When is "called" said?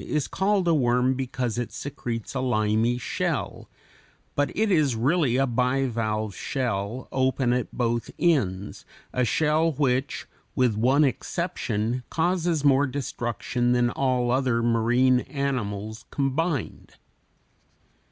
0.28-0.68